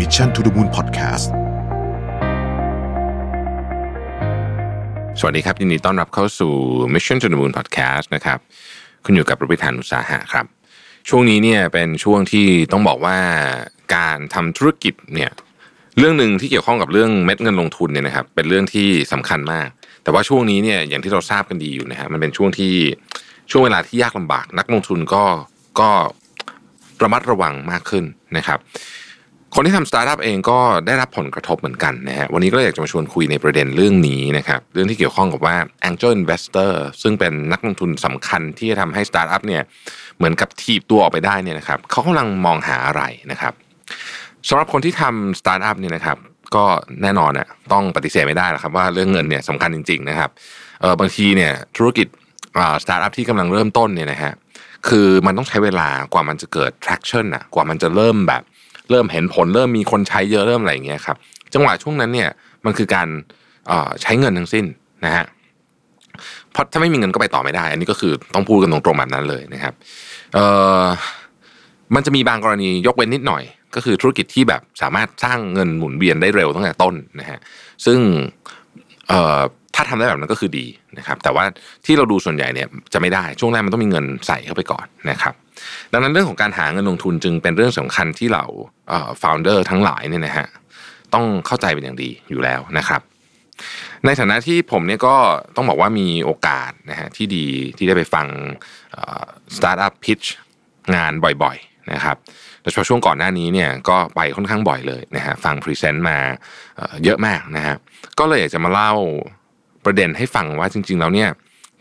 [0.00, 1.26] Mission to the Moon Podcast
[5.18, 6.52] สวัสดีครับยินดีต้อนรับเข้าสู่
[6.94, 8.38] Mission to the Moon Podcast นะครับ
[9.04, 10.46] คุณอยู่กับประวิธานอุตสาหะครับ
[11.08, 13.16] ช่วงนี้เนี่ยเป็นช่วงที่ต้องบอกว่า
[13.96, 15.30] การทำธุรกิจเนี่ย
[15.98, 19.68] เรื่องหนึ่งที่เกี่ยวข้องกับเรื่องเม็ดเงินลงทุนเนี่ยนะครับเป็นเรื่องที่สำคัญมาก
[20.02, 22.72] แต่ว่าช่วงนี้เนี่ยอย่างที่เราทราบกันดีอยู่นะฮะมันเป็นช่วงที่
[23.50, 25.24] ช่วงเวลาที่ยากลำบาก นักลงทุนก็
[25.80, 25.90] ก็
[27.02, 28.04] ระมัดระวังมากขึ้น
[28.36, 28.60] นะครับ
[29.54, 35.56] คนที่ทำสตาร์ทอัพเองก็ได้รับผลกระทบเหมือนกันนะฮะวันนี้ก็เลยอยากจะมาชวนคุยในประเด็นเรื่องนี้นะครับเรื่องที่เกี่ยวข้องกับว่า
[35.88, 39.62] Angel Investor ซึ่งเป็นนักลงทุนสำคัญที่จะทำให้สตาร์ทอัพเนี่ย
[40.16, 43.52] เหมือนกับถีบตัวออกไปได้เนี่ยนะครับเขากำลังมองหาอะไรนะครับ
[44.48, 46.18] สำหรับคนที่ทำสตาร์ทอัพเนี่ยนะครับ
[46.54, 46.64] ก็
[47.02, 50.30] แน่นอนอะต้องปฏิเสธไม่ได้หรอกครับว่าเรื่องเงินเนี่ยสำคัญจริง ๆ นะครับ
[50.80, 52.06] เออบางทีเนี่ยธุรกิจ
[52.82, 54.32] สตาร์ทอัพที่กำลังเริ่มต้นเนี่ยนะฮะ
[54.88, 58.42] คือมันต้องใช้เวลากว่ามันจะเกิด traction อะกว่ามันจะเริ่มแบบ
[58.90, 61.16] เริ่มเห็นผลเริ่มมีคนใช้เยอะเริ่มอะไรอย่างเงี้ยครับ
[61.54, 62.28] จังหวะช่วงนั้นเนี่ย
[62.64, 63.08] มันคือการ
[64.02, 64.64] ใช้เงินทั้งสิ้น
[65.04, 65.26] นะฮะ
[66.52, 69.74] เพราะถ้าไม่มีเงินก็ไปต่อไม่ได้ อันนี้ก็คือต้องพูดกันตรงๆแบบนั้นเลยนะครับ
[70.34, 70.44] เอ่
[70.82, 70.84] อ
[71.94, 73.42] มันจะมีบางกรณียกเว้นนิดหน่อย
[73.74, 77.38] ก็คือธุรกิจที่แบบสามารถสร้างเงินหมุนเวียนได้เร็วตั้งแต่ต้นนะฮะ
[77.86, 77.98] ซึ่ง
[79.08, 79.40] เอ่อ
[79.80, 80.66] ถ้าทำได้แบบนั้นก็คือดี
[80.98, 81.44] นะครับ แต่ว่า
[81.86, 85.34] ที่เราดูส่วนใหญ่เนี่ยจะไม่ได้ช่วงแรกมันต้องมีเงินใส่เข้าไปก่อนนะครับ
[85.92, 88.44] ดังนั้นเรื่องของการหาเงินลงทุนจึงเป็นเรื่องสำคัญที่เรา
[88.88, 90.46] เอ่อ founder ทั้งหลายเนี่ยนะฮะ
[91.14, 93.00] ต้องเข้าใจเป็นอย่างดีอยู่แล้วนะครับ
[94.04, 95.16] ในฐานะที่ผมเนี่ยก็
[95.56, 97.46] ต้องบอกว่ามีโอกาสนะฮะที่ดี
[97.78, 98.26] ที่ได้ไปฟัง
[99.56, 100.20] สตาร์ทอัพ pitch
[100.94, 102.16] งานบ่อยๆนะครับ
[102.62, 106.18] โดยเฉพาะช่วงก่อนหน้านี้เนี่ยก็ไปค่อนข้างบ่อยเลยนะฮะฟังพรีเซนต์มา
[107.04, 107.76] เยอะมากนะฮะ
[108.18, 108.92] ก็เลยอยากจะมาเล่า
[109.84, 111.30] ประเด็นให้ฟังว่าจริง ๆ แล้วเนี่ย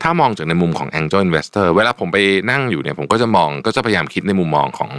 [0.04, 2.18] ถ้ามองจากในมุมของ Angel Investor เวลาผมไป
[2.52, 4.92] นั่งอยู่เนี่ยผมก็จะมองก็จะพยายามคิดในมุมมองของ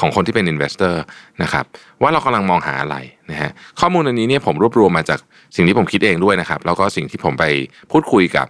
[0.00, 0.94] ของคนที่เป็น Investor
[1.42, 1.64] นะครับ
[2.02, 2.96] ว่าเรากำลังมองหาอะไร
[3.30, 3.50] นะฮะ
[3.80, 5.18] ข้อมูลอันนี้เนี่ยผมรวบรวมมาจาก
[5.56, 7.44] สิ่งที่ผมคิดเองด้วยนะครับแล้วก็สิ่งที่ผมไป
[7.92, 8.46] พูดคุยกับ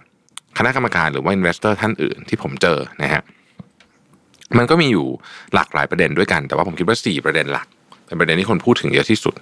[0.57, 3.21] คณะกรรมการหรือว่า Investor ท่านอื่นที่ผมเจอนะฮะ
[4.57, 5.05] มันก็มีอยู่
[5.55, 7.67] หลากหลายประเด็นด้วยกัน แต่ว่าผมคิดว่า 4 ประเด็นหลัก
[8.07, 9.35] เป็นประเด็นที่คนพูดถึงเยอะที่สุด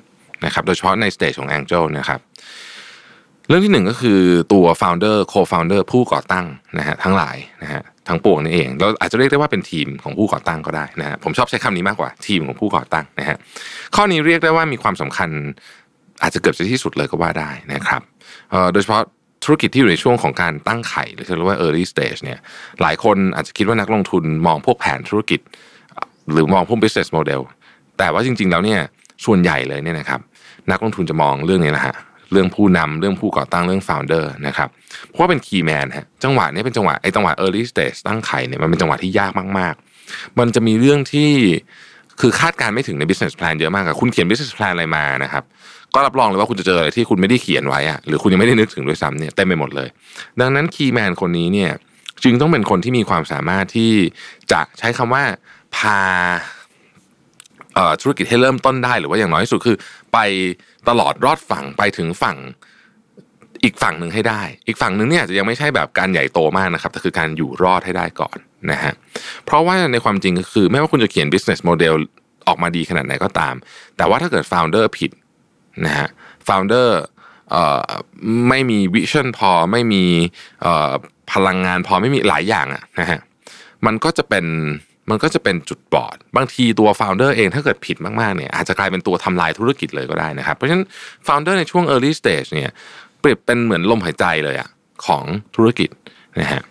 [0.46, 2.19] นะครับโดยเฉพาะในสเตจของ Angel นะครับ
[3.48, 4.20] เรื่องที่หนึ่งก็คือ
[4.54, 6.46] ตัว founder co-founder ผู้ก่อตั้ง
[6.78, 13.38] นะฮะทั้งหลายนะฮะทั้งปวงนี่เองเราอาจจะเรียกได้ว่าเป็นทีมของผู้ก่อตั้งก็ได้นะฮะผมชอบใช้คำนี้มากกว่าทีมของผู้ก่อตั้งนะฮะ
[13.96, 15.30] ข้อนี้เรียกได้ว่ามีความสำคัญ
[16.22, 18.02] อาจจะเกือบจะที่สุดเลยก็ว่าได้นะครับ
[18.74, 19.04] โดยเฉพาะ
[19.44, 22.40] ธุรกิจที่อยู่ในช่วงของการตั้งไข่หรือเรียกว่า early stage เนี่ย
[22.81, 25.40] หลายคนอาจจะคิดว่านักลงทุนมองพวกแผนธุรกิจ
[26.31, 27.42] หรือมองพวก business model
[27.98, 28.80] แต่ว่าจริง ๆ แล้วเนี่ย
[29.25, 30.20] ส่วนใหญ่เลยเนี่ยนะครับ
[30.72, 31.96] นักลงทุนจะมองเรื่องนี้แหละฮะ
[32.34, 34.70] เรื่องผู้นำเรื่องผู้ก่อตั้งเรื่อง founder นะครับ
[35.10, 39.74] เพราะว่าเป็น key man ฮะจังหวะนี้เป็นจังหวะไอ้จังหวะ early stage ตั้งไข่เนี่ยมันเป็นจังหวะที่ยากมาก
[40.06, 41.32] ๆ มันจะมีเรื่องที่
[42.22, 45.44] คือคาดการไม่ถึงใน business plan เยอะมากอะคุณเขียน business plan อะไรมานะครับ
[45.94, 49.90] ก็รับรองเลยว่าคุณจะเจออะไรที่คุณไม่ได้เขียนไว้อะหรือคุณยังไม่ได้นึกถึงด้วยซ้ำเนี่ยเต็มไปหมดเลย
[50.40, 51.72] ดังนั้น key man คนนี้เนี่ย
[52.24, 53.94] จึงต้องเป็นคนที่มีความสามารถที่
[54.52, 55.24] จะใช้คำว่า
[55.78, 56.00] พา
[58.02, 59.78] ธุรกิจให้เริ่มต้นได้หรือว่าอย่างน้อยที่สุดคือ
[60.14, 60.18] ไป
[60.90, 62.38] ตลอดรอดฝั่งไปถึงฝั่ง
[63.64, 68.38] อีกฝั่งหนึ่งให้ได้ อีกฝั่งหนึ่งเนี่ยจะยังไม่ใช่แบบการใหญ่โตมากนะครับ แต่คือการอยู่รอดให้ได้ก่อน
[68.72, 68.94] นะฮะ
[69.46, 71.94] เพราะว่าในความจริงก็คือ ไม่ว่าคุณจะเขียน business model
[72.48, 73.56] ออกมาดีขนาดไหนก็ตาม
[73.98, 75.12] แต่ว่าถ้าเกิด founder ผิด
[75.86, 76.08] นะฮะ
[76.48, 76.90] founder
[78.50, 80.04] ไม่มีวิชั่นพอไม่มี
[81.32, 83.20] พลังงานพอไม่มีหลายอย่างอะนะฮะ
[83.86, 84.46] มันก็จะเป็น
[85.09, 90.86] มันก็จะเป็นจุดบอด บางทีตัว founder เองถ้าเกิดผิดมากๆเนี่ยอาจจะกลายเป็นตัวทำลายธุรกิจเลยก็ได้นะครับ เพราะฉะนั้น
[91.28, 92.69] founder ในช่วง early stage เนี่ย
[93.19, 94.69] เปรียบเป็นเหมือนลมหายใจเลยอะ
[95.06, 95.24] ของ
[95.56, 95.90] ธุรกิจ
[96.42, 96.62] นะฮะ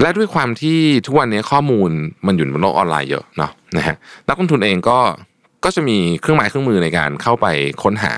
[0.00, 1.90] และด้วยความที่ทุกวันนี้ข้อมูล
[2.26, 3.96] มันอยู่บนโลกออนไลน์เยอะเนาะนะฮะ
[4.28, 4.98] นักลงทุนเองก็
[5.64, 7.46] ก็จะมีเครื่องหมายเครื่องมือในการเข้าไป
[7.82, 8.14] ค้นหา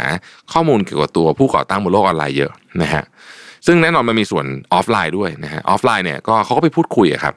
[0.53, 3.05] ข้อมูลเกี่ยวกับตัวผู้ก่อตั้งบนโลกออนไลน์เยอะนะฮะ
[3.66, 7.34] ซึ่งแน่นอนมันมีส่วนออฟไลน์ด้วยนะฮะออฟไลน์เนี่ยก็เขาก็ไปพูดคุยครับ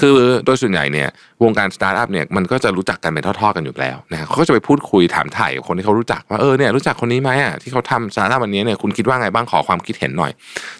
[0.00, 1.08] คือโดยส่วนใหญ่เนี่ย
[1.42, 10.32] วงการสตาร์ทอัพเนี่ยมันก็จะรู้จักกันเป็นทอดๆกันอยู่แล้วนะเขาก็จะไปพูดคุยถามไถ่กับคนที่เขารู้จักว่าเออเนี่ยรู้จักคนนี้ไหมอะที่เขาทำสตาร์ทอัพวันนี้เนี่ยคุณคิดว่าไงบ้างขอความคิดเห็นหน่อย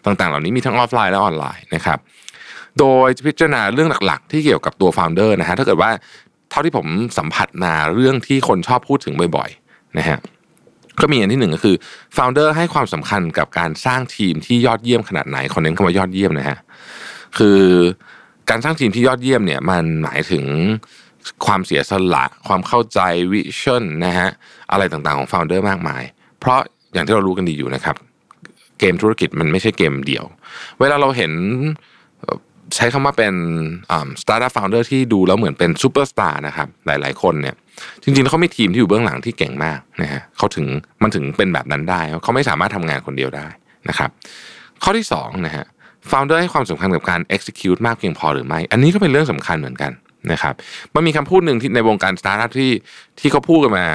[0.05, 1.99] ต่างๆ เหล่านี้มีทั้งออฟไลน์และออนไลน์นะครับ
[2.79, 5.91] โดยพิจารณาเรื่องหลักๆ ที่เกี่ยวกับตัว founder นะฮะถ้าเกิดว่า
[6.51, 6.87] เท่าที่ผม
[7.19, 10.19] สัมผัสมาเรื่องที่คนชอบพูดถึงบ่อยๆนะฮะ
[11.01, 11.77] ก็มีอันที่หนึ่งก็คือ
[12.15, 16.59] โฟลเดอร์ให้ความสำคัญกับการสร้างทีมที่ยอดเยี่ยมขนาดไหนคอนเน้นคำว่ายอดเยี่ยมนะฮะ
[17.39, 17.61] คือ
[18.51, 20.45] การสร้างทีมที่ยอดเยี่ยมเนี่ยมันหมายถึง
[21.47, 23.01] ความเสียสละ ความเข้าใจ
[23.33, 24.31] วิชั่นนะฮะ
[24.73, 26.03] อะไรต่างๆของโฟลเดอร์มากมาย
[26.41, 26.61] เพราะ
[26.95, 27.97] อย่างที่เรารู้กันดีอยู่นะครับ
[28.81, 30.25] เกมธุรกิจมันไม่ใช่เกมเดียว
[30.81, 31.33] เวลาเราเห็น
[32.77, 33.35] ใช้คำว่าเป็น
[34.23, 37.55] startup founder ที่ดูแล้วเหมือนเป็นซูเปอร์สตาร์นะครับหลายๆคนเนี่ย
[38.03, 40.67] จริงๆแล้วเขามีทีมที่อยู่เบื้องหลังที่เก่งมากนะฮะเขาถึง
[41.03, 43.47] มันถึงเป็นแบบนั้นได้ เขาไม่สามารถทำงานคนเดียวได้
[43.89, 44.11] นะครับ
[44.83, 45.65] ข้อที่2นะฮะ
[46.11, 49.93] founder ให้ความสำคัญกับการ execute มากเพียงพอหรือไม่ อันนี้ก็เป็นเรื่องสำคัญเหมือนกัน
[50.33, 50.55] นะครับ
[50.95, 52.73] มันมีคำพูดหนึ่งที่ในวงการสตาร์ทอัพที่
[53.21, 53.87] ที่เขาพูดกันมา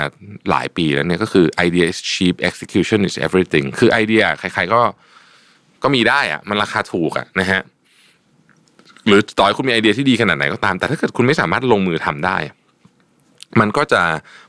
[0.49, 4.81] หลายปีแล้วเนี่ยก็คือ idea is cheap execution is everything คือไอเดียใครๆก็
[5.83, 7.61] ก็มีได้อะมันราคาถูกอะนะฮะ
[9.07, 12.37] หรือต่อให้คุณมีไอเดียที่ดีขนาดไหนก็ตาม แต่ถ้าเกิดคุณไม่สามารถลงมือทำได้
[13.59, 14.01] มันก็จะ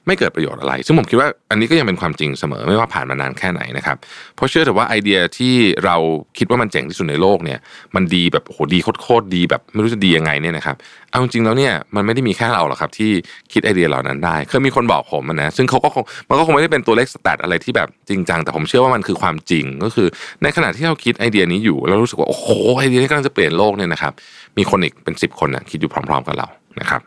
[0.06, 3.96] ไม่เกิดประโยชน์อะไร ซึ่งผมคิดว่าอันนี้ก็ยังเป็นความจริงเสมอไม่ว่าผ่านมานานแค่ไหนนะครับ
[4.36, 5.54] เพราะเชื่อแต่ว่าไอเดียที่
[5.84, 5.96] เรา
[6.38, 7.58] คิดว่ามันเจ๋งที่สุดในโลกเนี่ย
[7.94, 10.76] มันดีแบบโหดีโคตรดีแบบไม่รู้จะดียังไงเนี่ยนะครับ
[11.10, 13.10] เอาจริงแล้วเนี่ยมันไม่ได้มีแค่เราหรอกครับที่
[13.52, 20.08] คิดไอเดียเหล่านั้นได้ เคยมีคนบอกผมนะ ซึ่งเขาก็คงมันก็คงไม่ได้เป็นตัวเลขสแตทอะไรที่แบบจริงจัง แต่ผมเชื่อว่ามันคือความจริง ก็คือ
[20.42, 22.46] ในขณะที่เราคิดไอเดียนี้อยู่เรารู้สึกว่าโอ้โห
[22.78, 24.12] ไอเดียนี้กำลังจะเปลี่ยนโลกเนี่ยนะครับ
[24.58, 26.48] มีคนอีกเป็นสิบคนนะคิดอยู่พร้อม ๆ กับเรา
[26.80, 27.00] นะครับ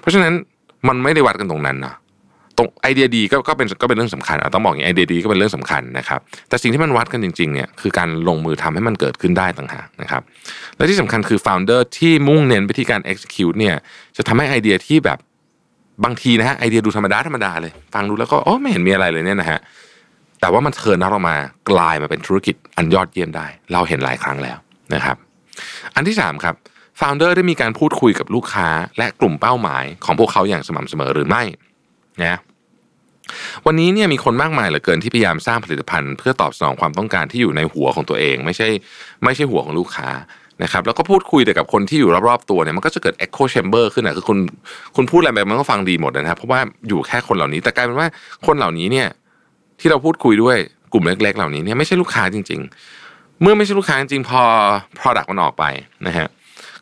[0.00, 0.34] เพราะฉะนั้น
[0.88, 1.94] มันไม่ได้วัดกันตรงนั้นนะ
[2.58, 10.22] ตรงไอเดียดีก็ก็เป็นก็เป็นเรื่องสำคัญต้องบอกอย่างไอเดียดีก็เป็นเรื่องสำคัญนะครับ แต่สิ่งที่มันวัดกันจริงๆเนี่ยคือการลงมือทำให้มันเกิดขึ้นได้ต่างหากนะครับ
[10.76, 13.74] และที่สำคัญคือ founder ที่มุ่งเน้นไปที่การ execute เนี่ย
[14.16, 15.18] จะทำให้ไอเดียที่แบบ
[16.04, 19.60] บางทีนะฮะไอเดียดูธรรมดาธรรมดาเลย ฟังดูแล้วก็โอ้ไม่เห็นมีอะไรเลยเนี่ยนะฮะ
[20.40, 21.36] แต่ว่ามันเทิร์นออกมา
[21.70, 24.58] กลายมาเป็นธุรกิจอันยอดเยี่ยมได้ เราเห็นหลายครั้งแล้ว
[24.94, 25.16] นะครับ
[25.94, 26.54] อันที่3ครับ
[27.00, 28.68] founder ได้มีการพูดคุยกับลูกค้า
[28.98, 31.42] และกลุ่มเป้าหมายของพวกเขาอย่างสม่ำเสมอหรือไม่
[32.24, 32.38] นะ
[33.66, 38.68] วันนี้เนี่ยมีคนมากมายเหลือเกินที่พยายามสร้างผลิตภัณฑ์ เพื่อตอบสนองความต้องการที่อยู่ในหัวของตัวเอง ไม่ใช่
[39.24, 40.08] ไม่ใช่หัวของลูกค้า
[40.62, 44.38] นะครับแล้วก็พูดคุยแต่กับคนที่อยู่รอบๆตัวเนี่ยมันก็จะเกิด echo chamber ขึ้นนะคือคุณ
[44.96, 48.08] คุณพูดอะไรไปมันก็ฟังดีหมดนะครับเพราะว่าอยู่แค่คนเหล่านี้ แต่กลายเป็นว่า
[48.46, 49.08] คนเหล่านี้เนี่ย
[49.80, 50.56] ที่เราพูดคุยด้วย
[50.92, 52.60] กลุ่มเล็ก ๆ เหล่านี้เนี่ยไม่ใช่ลูกค้าจริง
[53.00, 54.42] ๆ เมื่อไม่ใช่ลูกค้าจริงพอ
[54.98, 55.64] product มันออกไป
[56.06, 56.28] นะฮะ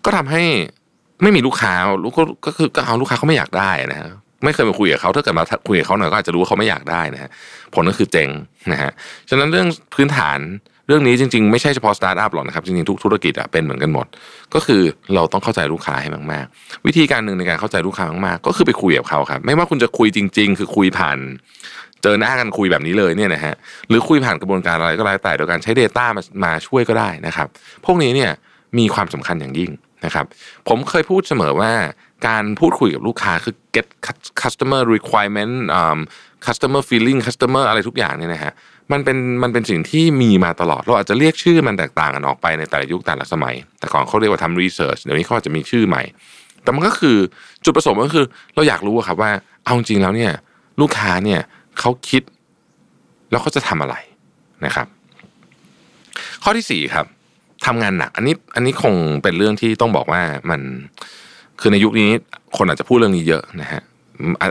[0.05, 0.43] ก็ทำให้
[1.23, 1.73] ไม่มีลูกค้า
[2.05, 2.15] ลูก
[2.47, 4.09] ก็คือก็เอาลูกค้าเขาไม่อยากได้นะฮะ
[4.45, 7.31] ไม่เคยมาคุยกับเขาถ้าเกิดมาคุยกับเขาหน่อยก็อาจจะรู้ว่าเขาไม่อยากได้นะฮะ
[7.75, 8.29] ผลก็คือเจ๊ง
[8.73, 8.91] นะฮะ
[9.31, 10.39] ฉะนั้นเรื่องพื้นฐาน
[10.87, 14.07] เรื่องนี้จริง ๆ ไม่ใช่เฉพาะสตาร์ทอัพหรอกนะครับจริงๆทุกธุรกิจอะเป็นเหมือนกันหมด
[14.55, 14.83] ก็คือ
[15.15, 21.19] เราต้องเข้าใจลูกค้าให้มากๆ วิธีการหนึ่งในการเข้าใจลูกค้ามากๆ ก็คือไปคุยกับเขาครับ ไม่ว่าคุณจะคุยจริง ๆ คือคุยผ่าน
[22.03, 23.55] เจอหน้ากันคุยแบบนี้เลยเนี่ยนะฮะ
[23.89, 27.49] หรือคุยผ่านกระบวนการอะไรก็แล้วแต่โดยการใช้ Data มามาช่วยก็ได้นะครับ
[27.85, 28.31] พวกนี้เนี่ย
[28.79, 29.71] มีความสำคัญอย่างยิ่ง
[30.05, 30.27] นะครับ
[30.69, 31.73] ผมเคยพูดเสมอว่า
[32.27, 33.87] การพูดคุยกับลูกค้าคือ get
[34.43, 35.99] customer requirement um,
[36.47, 38.53] customer feeling customer อะไรทุกอย่างเนี่ยนะฮะ
[38.93, 46.03] มันเป็นมันเป็นสิ่งที่มีมาตลอด เราอาจจะเรียกชื่อมันแตกต่างกันออกไปในแต่ละยุคแต่ละสมัย แต่ก่อนเขาเรียกว่าทำ research เดี๋ยวนี้เขาจะมีชื่อใหม่
[46.63, 47.17] แต่มันก็คือ
[47.65, 49.31] จุดประสงค์ก็คือ เราอยากรู้ครับว่า
[49.65, 50.33] เอาจริงแล้วเนี่ย
[50.81, 51.41] ลูกค้าเนี่ย
[51.81, 52.23] เขาคิด
[53.31, 53.97] แล้วเขาจะทำอะไร
[54.67, 54.87] นะครับ
[56.43, 57.07] ข้อที่สี่ครับ
[57.67, 60.61] ทำงานหนัก อันนี้อันนี้คงเป็นเรื่องที่ต้องบอกว่ามัน
[61.61, 62.11] คือในยุคนี้
[62.57, 63.83] คนอาจจะพูดเรื่องนี้เยอะนะฮะ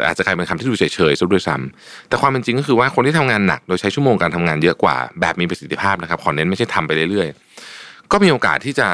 [0.07, 8.87] อาจจะกลายเป็นคำที่ดูเฉยๆซะด้วยซ้ำแต่ความเป็นจริงก็คือว่าคนที่ทำงานหนัก โดยใช้ชั่วโมงการทำงานเยอะกว่า แบบมีประสิทธิภาพนะครับขอเน้นไม่ใช่ทำไปเรื่อยๆ ก็มีโอกาสที่จะ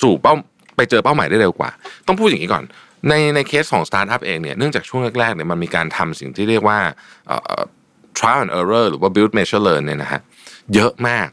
[0.00, 0.34] สู่เป้า
[0.76, 1.70] ไปเจอเป้าหมายได้เร็วกว่า
[2.06, 2.64] ต้องพูดอย่างนี้ก่อน
[3.08, 6.78] ในในเคสของสตาร์ทอัพเองเนี่ยเนื่องจากช่วงแรกๆเนี่ยมันมีการทำสิ่งที่เรียกว่า
[8.18, 10.20] trial and error หรือว่า build measure learn เนี่ยนะฮะ
[10.74, 11.28] เยอะมาก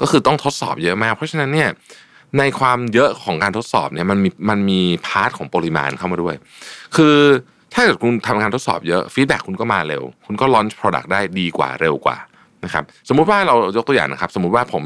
[0.00, 1.68] ก็คือต้องทดสอบเยอะมาก เพราะฉะนั้นเนี่ย
[2.38, 6.34] ในความเยอะของการทดสอบเนี่ยมันมีมันมี part ของปริมาณเข้ามาด้วย
[6.96, 7.16] คือ
[7.74, 12.16] ถ้าเกิดคุณทำงานทดสอบเยอะ feedback คุณก็มาเร็ว คุณก็ launch product ได้ดีกว่าเร็วกว่า
[12.64, 14.84] นะครับสมมุติว่าเรายกตัวอย่างนะครับ สมมุติว่าผม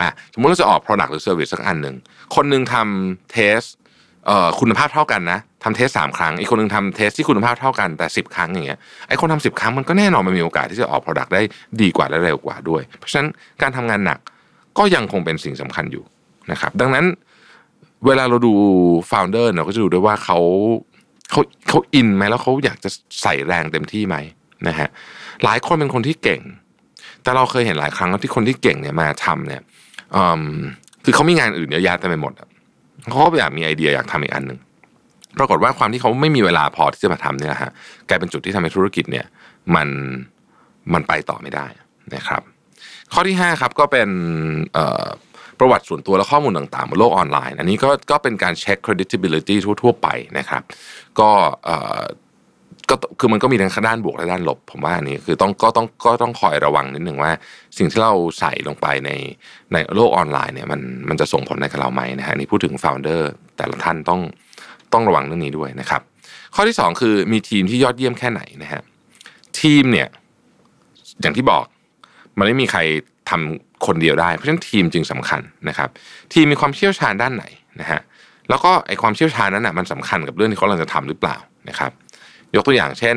[0.00, 1.96] อะสมมุติเราจะออก product หรือ service สักอันหนึ่ง
[2.34, 3.60] คนหนึ่งทำเทส
[4.60, 11.42] คุณภาพเท่ากันนะทำเทสสามครั้งอีกคนหนึ่งทำเทสที่คุณภาพเท่ากันแต่สิบครั้งอย่างเงี้ยไอ้คนทำสิบครั้งมันก็แน่นอนมันมีโอกาสที่จะออก product ได้
[11.80, 13.28] ดีกว่าและเร็วกว่าด้วย เพราะฉะนั้น
[13.62, 14.18] การทำงานหนัก
[14.78, 16.04] ก็ยังคงเป็นสิ่งสำคัญอยู่
[16.50, 17.04] นะครับดังนั้น
[18.06, 18.52] เวลาเราดู
[19.10, 20.38] ฟาวเดอร์เราก็จะดูด้วยว่าเขา
[21.30, 22.90] เขาเขาอินไหมแล้วเขาอยากจะ
[23.22, 24.16] ใส่แรงเต็มที่ไหม
[24.68, 24.88] นะฮะ
[25.44, 26.40] หลายคนเป็นคนที่เก่ง
[27.22, 29.62] แต่เราเคยเห็นหลายครั้งที่คนที่เก่งเนี่ยมาทำเนี่ย
[31.04, 32.32] คือเขามีงานอื่นเยอะแยะเต็มไปหมด
[33.08, 34.58] เขาก็อยากมีไอเดียอยากทำอีกอันหนึ่ง
[35.38, 37.72] ปรากฏว่าความที่เขาไม่มีเวลาพอที่จะมาทำเนี่ยฮะ
[38.08, 39.26] กลายเป็นจุดที่ทำให้ธุรกิจเนี่ย
[39.74, 39.88] มัน
[40.92, 41.66] มันไปต่อไม่ได้
[42.14, 42.42] นะครับ
[43.12, 44.08] ข้อที่5ครับก็เป็น
[45.58, 50.62] ประวัติส่วนตัวและข้อมูลต่างๆบนโลกออนไลน์ อันนี้ก็ก็เป็นการเช็ค credibility ทั่ว ๆ ไปนะครับ
[51.20, 51.30] ก็
[52.92, 57.32] ก็คือมันก็มีทั้งด้านบวกและด้านลบ ผมว่าอันนี้คือต้องก็ต้องก็ต้องคอยระวังนิดหนึ่งว่า
[57.78, 59.10] สิ่งที่เราใส่ลงไปใน
[59.72, 63.22] ในโลกออนไลน์เนี่ยมันมันจะส่งผลในกับเราไหมนะฮะนี่พูดถึง founder
[63.56, 64.20] แต่ละท่านต้อง
[64.92, 66.02] ต้องระวังเรื่องนี้ด้วยนะครับ
[66.54, 68.82] ข้อที่ 2 คือมีทีมที่ยอดเยี่ยมแค่ไหนนะฮะ
[69.60, 70.08] ทีมเนี่ย
[71.20, 71.64] อย่างที่บอก
[72.38, 72.80] มันไม่มีใคร
[73.30, 75.88] ทำคนเดียวได้เพราะฉะนั้นทีมจึงสำคัญนะครับ
[76.32, 77.44] ทีมมีความเชี่ยวชาญด้านไหน
[77.80, 78.00] นะฮะ
[78.48, 81.36] แล้วก็ไอความเชี่ยวชาญนั้นนะมันสำคัญกับเรื่องที่เขากำลังจะทำหรือเปล่า
[81.68, 81.90] นะครับ
[82.54, 83.16] ยกตัวอย่างเช่น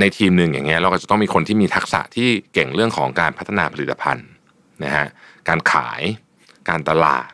[0.00, 4.28] ในทีมหนึ่งอย่างเงี้ยเราก็จะต้องมีคนที่มีทักษะที่เก่งเรื่องของการพัฒนาผลิตภัณฑ์
[4.84, 5.06] นะฮะ
[5.48, 6.02] การขาย
[6.68, 7.30] การตลาด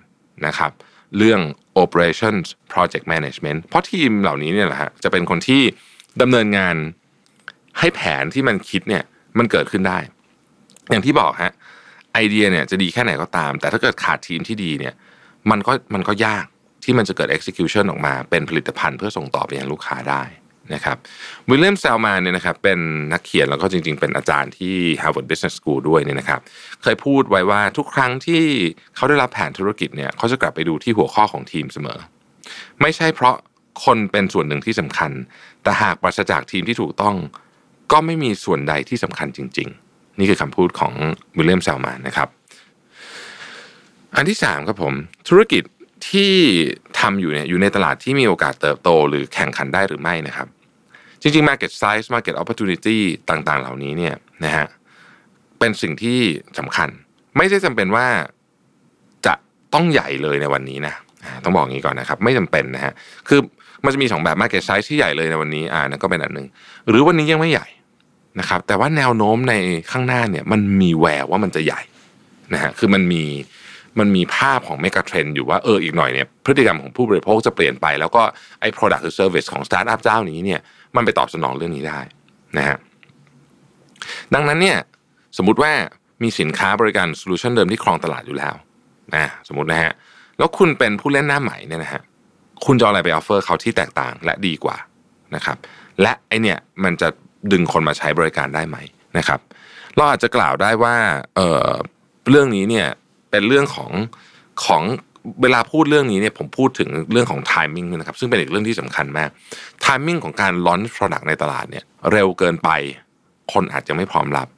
[0.47, 0.73] นะครับ
[1.19, 1.41] เรื่อง
[1.83, 5.63] operations project management เพราะทีมเหล่านี้เนี่ยแหละฮะจะเป็นคนที่
[6.21, 6.77] ดำเนินงาน
[7.79, 9.03] ให้แผนที่มันคิดเนี่ย
[9.39, 9.99] มันเกิดขึ้นได้
[10.91, 11.53] อย่างที่บอกฮะ
[12.13, 14.95] ไอเดียเนี่ยจะดีแค่ไหนก็ตาม แต่ถ้าเกิดขาดทีมที่ดีเนี่ย
[15.51, 16.47] มันก็มันก็ยาก
[16.85, 20.23] ที่มันจะเกิด execution ออกมาเป็นผลิตภัณฑ์เพื่อส่งต่อไปยังลูกค้าได้
[20.75, 20.97] นะครับ
[21.49, 22.78] วิลเลียมแซลมานเนี่ยนะครับเป็น
[23.12, 26.40] นักเขียนแล้วก็จริง ๆ เป็นอาจารย์ที่ Harvard Business School ด้วยเนี่ยนะครับ
[26.83, 28.42] เคยพูดไว้ว่าทุกครั้งที่
[28.97, 31.99] เขาได้รับแผนธุรกิจเนี่ยเขาจะกลับไปดูที่หัวข้อของทีมเสมอ
[32.81, 33.37] ไม่ใช่เพราะ
[33.85, 35.11] คนเป็นส่วนหนึ่งที่สำคัญ
[35.62, 37.16] แต่หากปราศจากทีมที่ถูกต้อง
[37.92, 40.95] ก็ไม่มีส่วนใดที่สำคัญจริง ๆ นี่คือคำพูดของ
[41.37, 42.28] วิลเลียมแซลมานนะครับ
[44.16, 44.95] อันที่สามครับผม
[45.28, 45.62] ธุรกิจ
[46.09, 46.33] ที่
[47.01, 50.49] ทำอยู่เนี่ยอยู่ในตลาดที่มีโอกาสเติบโต หรือแข่งขันได้หรือไม่นะครับ
[51.23, 52.99] จริงๆ market size market opportunity
[53.31, 54.67] ต่างๆ เหล่านี้เนี่ยนะฮะ
[55.59, 56.21] เป็นสิ่งที่
[56.59, 56.89] สำคัญ
[57.37, 58.07] ไม่ใช่จำเป็นว่า
[59.27, 59.35] จะ
[59.75, 60.95] ต้องใหญ่เลยในวันนี้นะ
[61.45, 62.93] ต้องบอกงี้ก่อนนะครับ ไม่จำเป็นนะฮะ
[63.29, 63.41] คือ
[63.85, 66.47] มันจะมีสองแบบ market size ที่ใหญ่เลยในวันนี้อ่านั่นก็เป็นอันหนึ่ง
[66.89, 67.67] หรือวันนี้ยังไม่ใหญ่
[68.41, 69.55] นะครับแต่ว่าแนวโน้มใน
[69.91, 71.81] ข้างหน้าเนี่ยมันมีแววว่ามันจะใหญ่
[72.55, 73.25] นะฮะคือมันมี
[73.99, 78.23] มันมีภาพของ megatrend อยู่ว่าเอออีกหน่อยเนี่ยพฤติกรรมของผู้บริโภคจะเปลี่ยนไป แล้วก็
[78.61, 80.61] ไอ้ product หรือ service ของสตาร์ทอัพเจ้านี้เนี่ย
[80.97, 82.01] มันไปตอบสนองเรื่องนี้ได้
[82.59, 82.79] นะฮะ
[84.35, 84.79] ดังนั้นเนี่ย
[85.37, 85.73] สมมุติว่า
[86.23, 88.55] มีสินค้าบริการ solution เดิมที่ครองตลาดอยู่แล้ว
[89.15, 89.93] นะสมมตินะฮะ
[90.39, 92.03] แล้วคุณเป็นผู้เล่นหน้าใหม่เนี่ยนะฮะ
[92.65, 94.77] คุณจะอะไรไป offer เขาที่แตกต่างและดีกว่า
[95.35, 95.57] นะครับ
[96.03, 97.09] และไอ้เนี่ยมันจะ
[97.53, 98.77] ดึงคนมาใช้บริการได้ไหม
[99.19, 99.41] นะครับ
[99.97, 100.97] เราอาจจะกล่าวได้ว่า
[101.37, 101.69] เออ
[102.31, 102.87] เรื่องนี้เนี่ย
[103.33, 103.91] เป็นเรื่องของ
[104.67, 104.83] ของ
[105.43, 109.31] เวลาพูดเรื่องนี้เนี่ยผมพูดถึงเรื่องของ timing นะครับซึ่งเป็นอีกเรื่องที่สำคัญมาก
[109.81, 112.71] timing ของการ launch product ในตลาดเนี่ยเร็วเกินไป
[113.53, 114.49] คนอาจจะไม่พร้อมรับ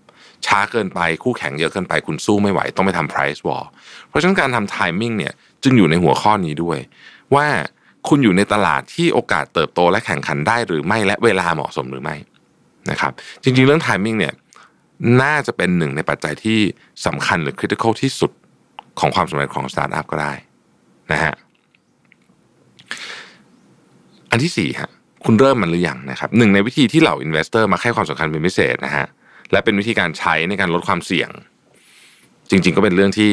[0.46, 3.64] ช้าเกินไปคู่แข่งเยอะเกินไปคุณสู้ไม่ไหว ต้องไปทำ price war
[4.08, 6.78] เพราะฉะนั้นการทำ timing เนี่ยจึงอยู่ในหัวข้อนี้ด้วย
[7.34, 7.46] ว่า
[8.08, 12.16] คุณอยู่ในตลาดที่โอกาสเติบโตและแข่งขันได้หรือไม่และเวลาเหมาะสมหรือไม่
[12.90, 13.12] นะครับ
[13.42, 14.34] จริงๆเรื่อง timing เนี่ย
[15.22, 16.58] น่าจะเป็นหนึ่งในปัจจัยที่
[17.06, 18.32] สำคัญหรือ critical ที่สุด
[19.00, 20.32] ของความสำเร็จของสตาร์ทอัพก็ได้
[21.12, 21.34] นะฮะ
[24.30, 24.90] อันที่สี่ฮะ
[25.24, 29.06] คุณเริ่มมันหรือยังนะครับหนึ่งในวิธีที่เหล่า investor มาให้ความสำคัญเป็นพิเศษนะฮะ
[29.52, 31.30] และเป็นวิธีการใช้ในการลดความเสี่ยง
[32.50, 33.32] จริง ๆ ก็เป็นเรื่องที่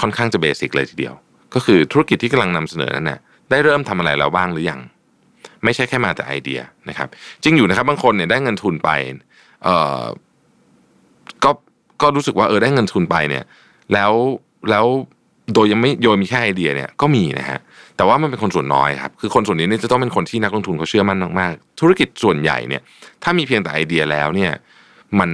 [0.00, 1.14] ค่อนข้างจะเบสิกเลยทีเดียว
[1.54, 3.20] ก็คือธุรกิจที่กำลังนำเสนอนั้นนะ
[3.50, 4.80] ได้เริ่มทำอะไรแล้วบ้างหรือยัง
[5.64, 7.08] ไม่ใช่แค่มาแต่ไอเดียนะครับ
[7.42, 8.90] จริงอยู่นะครับบางคนเนี่ยได้เงินทุนไป
[9.64, 10.02] เอ่อ
[11.44, 11.50] ก็
[12.02, 13.44] ก็รู้สึกว่าเออได้เงินทุนไปเนี่ย
[13.92, 14.12] แล้ว
[14.70, 14.86] แล้ว
[15.54, 17.58] โดยยังไม่โดยมีแค่ไอเดียเนี่ยก็มีนะฮะ
[17.96, 22.82] แต่ว่ามันเป็นคนส่วนน้อยครับคือคนส่วนนี้เนี่ยจะต้องเป็นคนที่นักลงทุนเขาเชื่อมั่นมากๆธุรกิจส่วนใหญ่เนี่ย
[23.22, 24.52] ถ้ามีเพียงแต่ไอเดียแล้วเนี่ย
[25.18, 25.30] มัน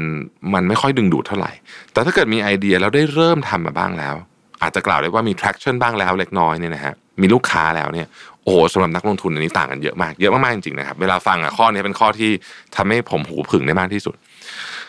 [0.55, 1.53] มันไม่ค่อยดึงดูดเท่าไหร่
[1.93, 4.15] แต่ถ้าเกิดมีไอเดียแล้วได้เริ่มทำมาบ้างแล้ว
[4.62, 8.07] อาจจะกล่าวได้ว่ามี traction บ้างแล้วเล็กน้อยเนี่ยนะฮะมีลูกค้าแล้วเนี่ย
[8.43, 12.31] โอ้โหสำหรับนักลงทุนอันนี้ต่างกันเยอะมากเยอะมากๆจริงๆนะครับเวลาฟังอะข้อนี้เป็นข้อที่
[12.77, 14.15] ทำให้ผมหูผึ่งได้มากที่สุด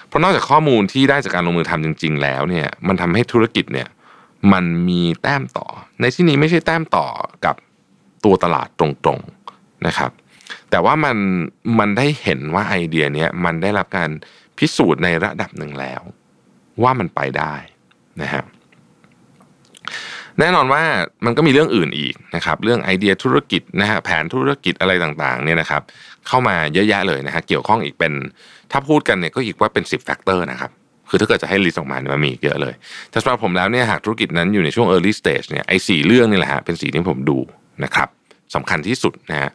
[0.09, 3.87] เพราะนอกจากข้อมูลที่ได้จากการลงมือทำจริง ๆ แล้วเนี่ยมันทำให้ธุรกิจเนี่ย
[4.53, 5.67] มันมีแต้มต่อ
[6.01, 7.07] ในที่นี้ไม่ใช่แต้มต่อ
[7.45, 7.55] กับ
[8.25, 10.11] ตัวตลาดตรงๆนะครับ
[10.69, 11.17] แต่ว่ามัน
[11.79, 14.09] มันได้เห็นว่าไอเดียเนี้ยมันได้รับการ
[14.57, 16.01] พิสูจน์ในระดับหนึ่งแล้ว
[16.83, 17.55] ว่ามันไปได้
[18.21, 18.43] นะฮะ
[20.39, 20.83] แน่นอนว่า
[21.25, 25.81] มันก็มีเรื่องอื่นอีกนะครับ เรื่องไอเดียธุรกิจนะฮะแผนธุรกิจอะไรต่างๆเนี่ยนะครับ
[26.27, 28.13] เข้ามาเยอะแยะเลยนะฮะเกี่ยวข้องอีกเป็น
[28.71, 30.71] ถ้าพูดกันเนี่ยก็อีกว่าเป็น 10 factor นะครับ
[31.09, 32.73] คือถ้าเกิดจะให้ list ออกมาเนี่ยมันมีเยอะเลย
[33.11, 37.37] แต่สำหรับผมแล้วเนี่ยหากธุรกิจนั้นอยู่ในช่วง early stage เนี่ยไอ้สี่เรื่องนี่แหละฮะเป็นสี่ที่ผมดู
[37.83, 38.07] นะครับ
[38.55, 39.51] สำคัญที่สุดนะฮะ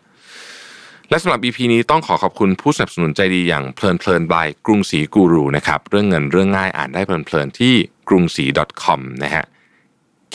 [1.11, 7.75] และสำหรับ EP นี้ต้องขอขอบคุณผู้สนับสนุนใจดีอย่างเพลินเพลินบายกรุงศรีกูรูนะครับเรื่องเงินเรื่องง่ายอ่านได้เพลินเพลินที่
[8.09, 8.45] กรุงศรี
[8.83, 9.45] .com นะฮะ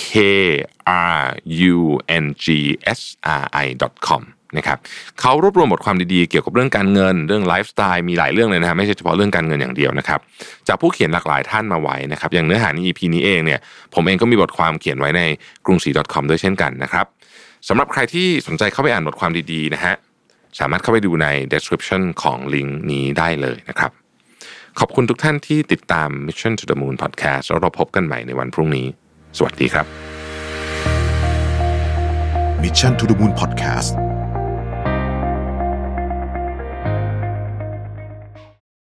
[0.03, 0.05] k
[1.25, 1.29] r
[1.73, 1.77] u
[2.23, 2.45] n g
[2.99, 3.01] s
[3.41, 3.67] r i
[4.07, 4.23] com
[4.57, 4.77] นะครับ
[5.19, 10.19] เขารวบรวมบทความดีๆ เกี่ยวกับเรื่องการเงิน เรื่องไลฟ์สไตล์มีหลายเรื่องเลยนะฮะไม่ใช่เฉพาะเรื่องการเงินอย่างเดียวนะครับ
[10.67, 13.59] จากผู้เขียนหลากหลายท่านมาไว้นะครับอย่างเนื้อหาใน EP นี้เองเนี่ย
[13.93, 15.21] ผมเองก็มีบทความเขียนไว้ใน
[15.65, 17.05] กรุงศรี .com ด้วยเช่นกันนะครับ
[17.67, 19.93] สำหรับใครที่สนใจเข้าไปอ่านบทความดีๆนะฮะ
[20.59, 23.91] สามารถเข้าไปดูใน description ของลิงก์นี้ได้เลยนะครับ
[24.79, 28.87] ขอบคุณทุกท่านที่ติดตาม Mission to the Moon Podcast แล้วเราพบกันใหม่ในวันพรุ่งนี้
[29.37, 29.85] สวัสดีครับ
[32.63, 34.08] Mission to the Moon Podcast